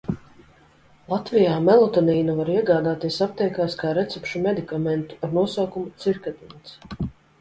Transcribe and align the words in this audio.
"Latvijā 1.11 1.57
melatonīnu 1.65 2.35
var 2.39 2.49
iegādāties 2.55 3.19
aptiekās 3.27 3.77
kā 3.83 3.93
recepšu 4.01 4.43
medikamentu 4.49 5.21
ar 5.29 5.37
nosaukumu 5.41 5.93
"cirkadīns"." 6.07 6.75